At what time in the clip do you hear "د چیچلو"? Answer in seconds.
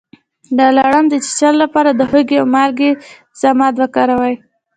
1.09-1.59